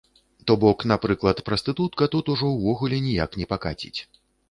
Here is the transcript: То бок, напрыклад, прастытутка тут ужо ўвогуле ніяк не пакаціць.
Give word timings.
То 0.45 0.55
бок, 0.63 0.85
напрыклад, 0.91 1.43
прастытутка 1.51 2.09
тут 2.17 2.35
ужо 2.37 2.53
ўвогуле 2.57 3.05
ніяк 3.07 3.31
не 3.45 3.51
пакаціць. 3.57 3.97